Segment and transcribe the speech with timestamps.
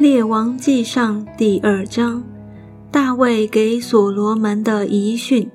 [0.00, 2.22] 列王记上第二章，
[2.90, 5.50] 大卫给所罗门的遗训。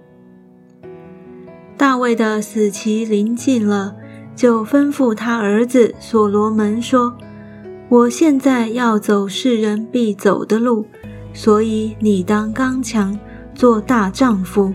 [1.75, 3.95] 大卫的死期临近了，
[4.35, 7.17] 就吩咐他儿子所罗门说
[7.89, 10.85] ：“我现在要走世人必走的路，
[11.33, 13.17] 所以你当刚强，
[13.55, 14.71] 做大丈夫，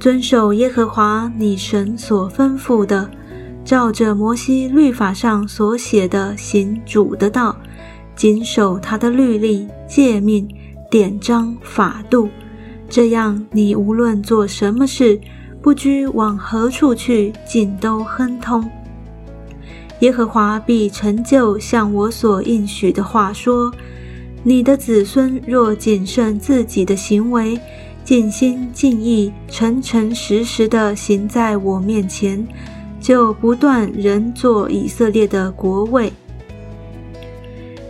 [0.00, 3.08] 遵守耶和华你神所吩咐的，
[3.64, 7.56] 照着摩西律法上所写的行主的道。”
[8.16, 10.48] 谨守他的律例、诫命、
[10.90, 12.28] 典章、法度，
[12.88, 15.20] 这样你无论做什么事，
[15.60, 18.68] 不拘往何处去，尽都亨通。
[20.00, 23.72] 耶和华必成就像我所应许的话说：
[24.42, 27.58] 你的子孙若谨慎自己的行为，
[28.04, 32.46] 尽心尽意、诚诚实实的行在我面前，
[33.00, 36.12] 就不断人做以色列的国位。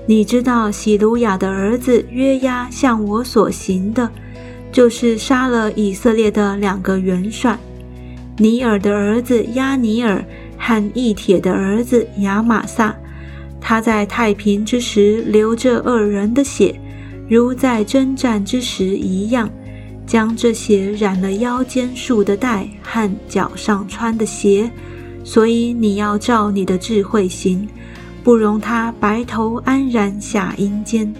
[0.08, 4.08] 你知道喜鲁雅的儿子约押向我所行的，
[4.70, 7.58] 就是杀了以色列的两个元帅，
[8.38, 10.24] 尼尔的儿子亚尼尔
[10.56, 12.94] 和义铁的儿子亚玛撒。
[13.60, 16.78] 他在太平之时流着二人的血，
[17.28, 19.50] 如在征战之时一样，
[20.06, 24.70] 将这血染了腰间束的带和脚上穿的鞋。
[25.24, 27.68] 所以你要照你的智慧行。
[28.26, 31.14] 不容他白头安然下阴间。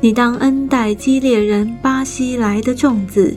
[0.00, 3.32] 你当恩待基列人巴西来的众子，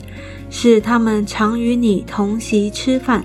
[0.50, 3.24] 使他们常与你同席吃饭，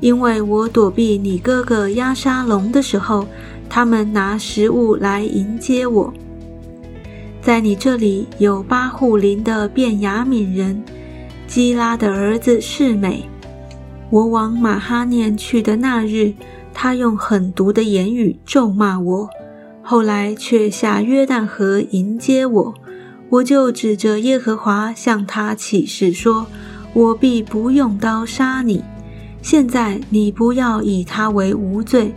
[0.00, 3.26] 因为我躲避你哥哥押沙龙的时候，
[3.70, 6.12] 他们拿食物来迎接我。
[7.40, 10.84] 在你这里有巴户林的便雅悯人，
[11.46, 13.24] 基拉的儿子世美。
[14.10, 16.34] 我往马哈念去的那日。
[16.72, 19.28] 他用狠毒的言语咒骂我，
[19.82, 22.74] 后来却下约旦河迎接我。
[23.28, 26.46] 我就指着耶和华向他起誓说
[26.94, 28.82] ：“我必不用刀杀你。
[29.40, 32.12] 现在你不要以他为无罪，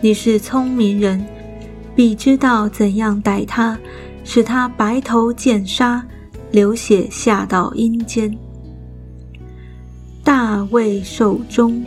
[0.00, 1.24] 你是聪明人，
[1.94, 3.78] 必知道怎样待他，
[4.24, 6.04] 使他白头见杀，
[6.50, 8.34] 流血下到阴间。”
[10.24, 11.84] 大卫手中。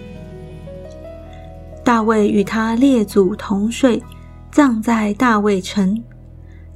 [1.87, 4.03] 大卫与他列祖同睡，
[4.51, 6.03] 葬在大卫城。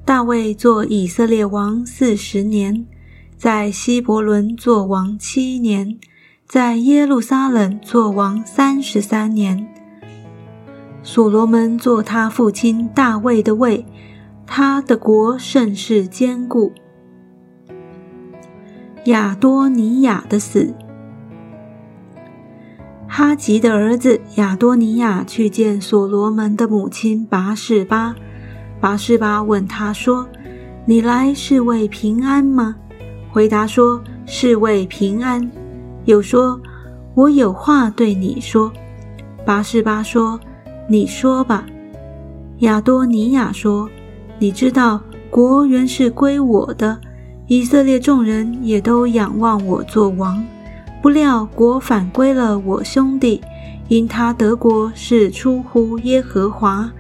[0.05, 2.85] 大卫做以色列王四十年，
[3.35, 6.00] 在希伯伦做王七年，
[6.47, 9.67] 在耶路撒冷做王三十三年。
[11.03, 13.85] 所罗门做他父亲大卫的位，
[14.47, 16.71] 他的国甚是坚固。
[19.07, 20.73] 亚多尼亚的死。
[23.13, 28.16] 哈吉的儿子亚多尼亚去见所罗门的母亲拔示巴，
[28.79, 30.25] 拔示巴问他说
[30.88, 32.73] ：“你来是为平安吗？”
[33.29, 35.51] 回答说：“是为平安。”
[36.05, 36.57] 又说
[37.13, 38.71] ：“我有话对你说。”
[39.45, 40.39] 拔示巴说
[40.88, 41.66] ：“你说吧。”
[42.59, 43.89] 亚多尼亚说
[44.39, 46.97] ：“你知道国原是归我的，
[47.47, 50.41] 以色列众人也都仰望我做王。”
[51.01, 53.41] 不料国反归了我兄弟，
[53.88, 56.91] 因他得国是出乎耶和华。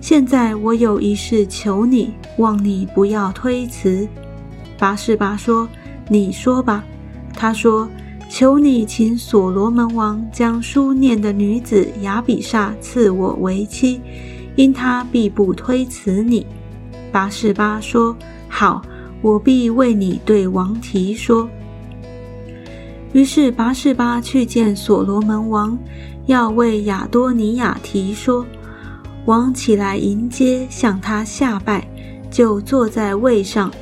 [0.00, 4.08] 现在我有一事求你，望你不要推辞。
[4.78, 5.68] 拔示巴说
[6.08, 6.82] ：“你说吧。”
[7.36, 7.88] 他说
[8.30, 14.00] ：“求你请所罗门王将书念的女子亚比煞赐我为妻，
[14.56, 16.46] 因他必不推辞你。”
[17.12, 18.16] 拔示巴说
[18.48, 18.82] ：“好，
[19.20, 21.46] 我必为你对王提说。”
[23.14, 25.78] 于是拔示巴去见所罗门王，
[26.26, 28.44] 要为亚多尼亚提说。
[29.24, 31.88] 王起来迎接，向他下拜，
[32.28, 33.72] 就坐在位上，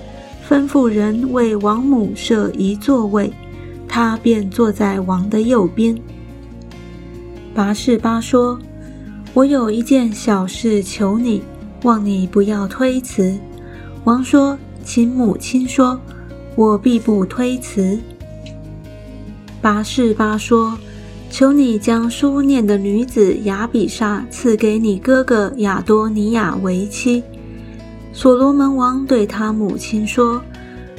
[0.46, 3.32] 吩咐人为王母设一座位，
[3.88, 5.98] 他便坐在王的右边。
[7.54, 8.58] 拔示巴说
[9.32, 11.42] ：“我有一件小事求你，
[11.84, 13.34] 望你不要推辞。”
[14.04, 15.98] 王说：“请母亲说，
[16.54, 17.98] 我必不推辞。”
[19.62, 20.76] 拔示巴说
[21.30, 27.22] ：“求你将书念的女子亚比煞赐给你哥哥亚多尼亚为妻。”
[28.12, 30.42] 所罗门王对他母亲说：“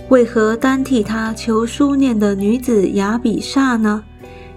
[0.08, 4.04] 为何单替他求书念的女子亚比煞呢？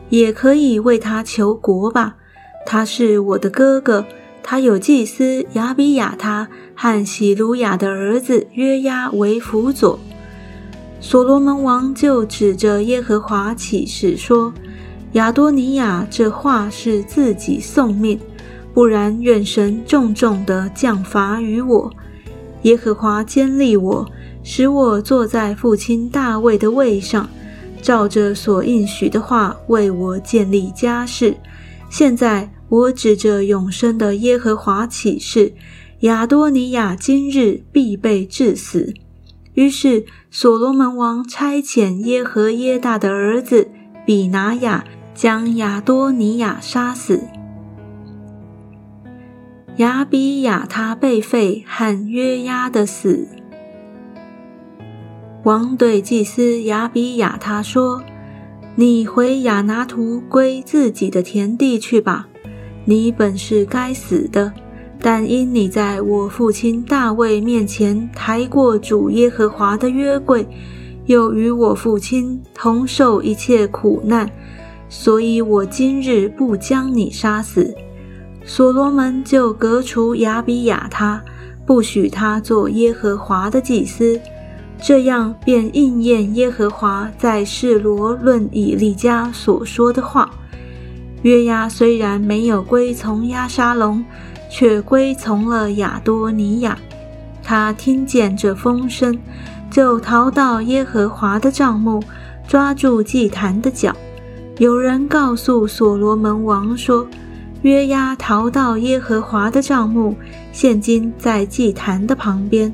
[0.09, 2.15] 也可以为他求国吧。
[2.65, 4.07] 他是我的哥哥，
[4.43, 9.99] 他有祭司亚比亚他和喜鲁雅的儿子约押为辅佐。”
[11.01, 14.53] 所罗门王就指着耶和华起誓说
[15.13, 18.19] ：“亚多尼亚这话是自己送命，
[18.75, 21.93] 不然愿神重重的降罚于我。”
[22.63, 24.05] 耶和华坚立我，
[24.43, 27.29] 使我坐在父亲大卫的位上，
[27.81, 31.37] 照着所应许的话为我建立家室。
[31.89, 35.53] 现在我指着永生的耶和华起誓，
[36.01, 38.93] 亚多尼亚今日必被致死。
[39.57, 43.71] 于是所罗门王差遣耶和耶大的儿子
[44.05, 47.23] 比拿雅将亚多尼亚杀死。
[49.79, 53.27] 亚比亚他被废和约押的死。
[55.43, 58.03] 王对祭司亚比亚他说
[58.77, 62.29] ：“你回亚拿图归自己的田地去吧。
[62.85, 64.53] 你本是该死的。”
[65.01, 70.47] 但因你在我父亲大卫面前抬过主耶和华的约柜，
[71.05, 74.29] 又与我父亲同受一切苦难，
[74.89, 77.73] 所以我今日不将你杀死。
[78.45, 81.23] 所罗门就革除亚比亚他，
[81.65, 84.21] 不许他做耶和华的祭司，
[84.83, 90.29] 这样便应验耶和华在示罗论以利家所说的话。
[91.23, 94.05] 约押虽然没有归从押沙龙。
[94.49, 96.79] 却归从了亚多尼亚。
[97.43, 99.19] 他听见这风声，
[99.71, 102.03] 就逃到耶和华的帐幕，
[102.49, 103.95] 抓住祭坛的脚。
[104.59, 107.07] 有人告诉所罗门王说
[107.63, 110.17] ：“约押逃到耶和华的帐幕，
[110.51, 112.73] 现今在祭坛的旁边。”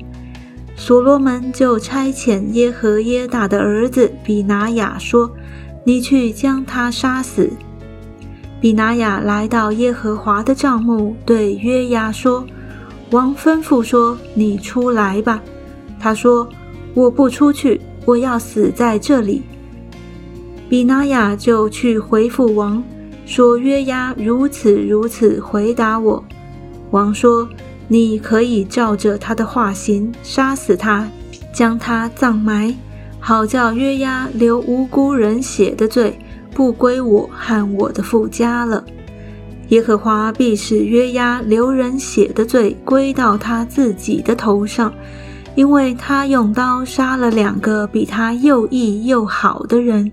[0.75, 5.29] 所罗门就差遣耶和耶大的儿子比拿雅说
[5.85, 7.51] ：“你去将他杀死。”
[8.63, 12.47] 比拿雅来到耶和华的帐幕，对约押说
[13.11, 15.43] ：“王吩咐说，你出来吧。”
[15.99, 16.47] 他说
[16.95, 19.41] ：“我不出去，我要死在这里。”
[20.69, 22.81] 比拿雅就去回复王
[23.25, 26.23] 说：“约押如此如此回答我。”
[26.91, 27.45] 王说
[27.89, 31.05] ：“你可以照着他的话行，杀死他，
[31.53, 32.73] 将他葬埋，
[33.19, 36.17] 好叫约押流无辜人血的罪。”
[36.53, 38.83] 不归我和我的父家了。
[39.69, 44.93] 耶和华必使约押流人血的罪归到他自己的头上，
[45.55, 50.11] 因为他用刀杀了两个比他又义又好的人，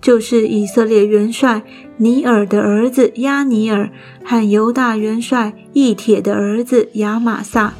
[0.00, 1.62] 就是以色列元帅
[1.96, 3.90] 尼尔的儿子亚尼尔
[4.24, 7.74] 和犹大元帅义铁的儿子亚玛撒。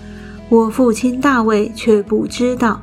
[0.50, 2.82] 我父亲大卫却不知道，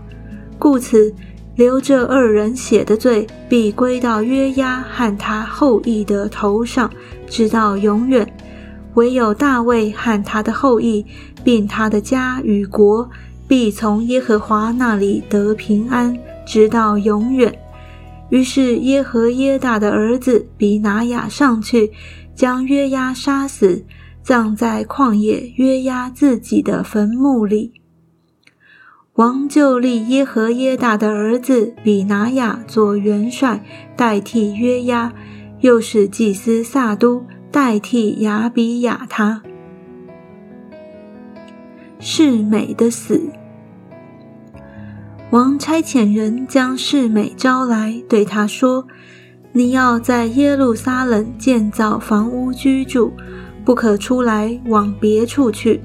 [0.58, 1.14] 故此。
[1.62, 6.90] 流这二人血的罪，必归到约押和他后裔的头上，
[7.28, 8.26] 直到永远；
[8.96, 11.06] 唯有大卫和他的后裔，
[11.44, 13.08] 并他的家与国，
[13.48, 16.18] 必从耶和华那里得平安，
[16.48, 17.56] 直到永远。
[18.30, 21.92] 于是耶和耶大的儿子比拿雅上去，
[22.34, 23.86] 将约押杀死，
[24.24, 27.81] 葬在旷野约押自己的坟墓里。
[29.16, 33.62] 王就立耶和耶大的儿子比拿雅做元帅，
[33.98, 35.12] 代替约押；
[35.60, 39.44] 又使祭司撒都代替亚比亚他。
[42.00, 43.22] 世美的死，
[45.30, 48.88] 王差遣人将世美招来，对他说
[49.52, 53.12] ：“你要在耶路撒冷建造房屋居住，
[53.66, 55.82] 不可出来往别处去。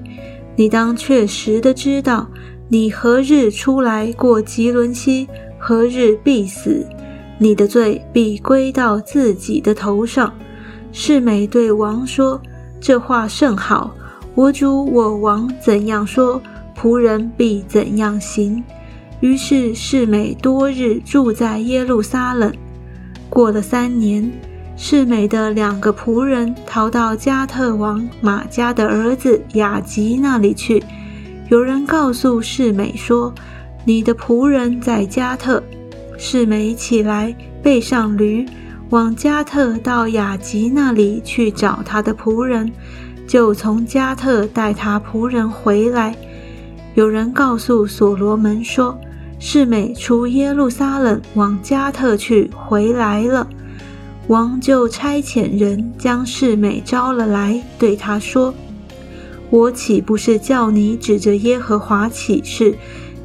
[0.55, 2.30] 你当确实的知道。”
[2.68, 6.85] 你何日出来过吉伦西，何日必死，
[7.38, 10.35] 你的罪必归到自己的头上。
[10.90, 12.40] 世美对王说
[12.80, 13.94] ：“这话甚好，
[14.35, 16.42] 我主我王怎样说，
[16.76, 18.64] 仆人必怎样行。”
[19.20, 22.52] 于是世美多日住在耶路撒冷。
[23.30, 24.28] 过了三年，
[24.76, 30.82] 世美的两个仆人逃到加特王马加的儿子雅吉那里去。
[31.48, 33.32] 有人告诉世美说
[33.86, 35.62] ：“你的仆人在加特。”
[36.18, 38.44] 世美起来，背上驴，
[38.90, 42.72] 往加特到雅吉那里去找他的仆人，
[43.28, 46.16] 就从加特带他仆人回来。
[46.94, 48.98] 有人告诉所罗门说
[49.38, 53.46] ：“世美出耶路撒冷往加特去，回来了。”
[54.26, 58.52] 王就差遣人将世美招了来，对他说。
[59.56, 62.75] 我岂不是叫你指着耶和华起誓，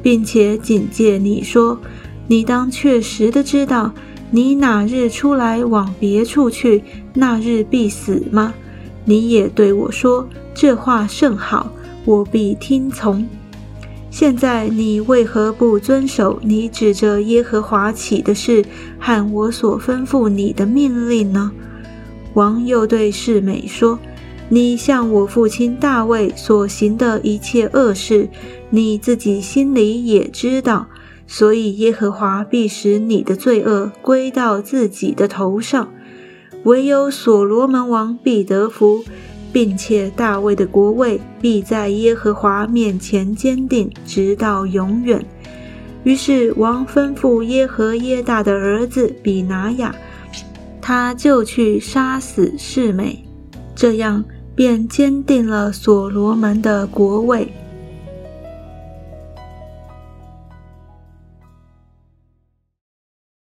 [0.02, 1.78] 并且警戒你说：
[2.26, 3.92] 你当确实的知道，
[4.30, 8.54] 你哪日出来往别处去，那日必死吗？
[9.04, 11.70] 你也对我说这话甚好，
[12.06, 13.28] 我必听从。
[14.10, 18.64] 现在你为何不遵守你指着耶和华起的事
[18.98, 21.52] 和我所吩咐你的命令呢？
[22.32, 23.98] 王又对世美说。
[24.52, 28.28] 你向我父亲大卫所行的一切恶事，
[28.68, 30.88] 你自己心里也知道，
[31.26, 35.88] 所以耶和华必使你的罪恶归到自己的头上。
[36.64, 39.02] 唯有所罗门王必得福，
[39.54, 45.24] 并且大卫的国位必在耶和华面前坚定，直到永远。
[46.04, 49.94] 于是王吩咐耶和耶大的儿子比拿雅，
[50.82, 53.24] 他就去杀死示美，
[53.74, 54.22] 这样。
[54.54, 57.52] 便坚定了所罗门的国位。